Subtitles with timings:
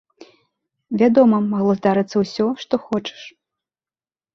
[1.01, 3.21] Вядома, магло здарыцца ўсё, што хочаш.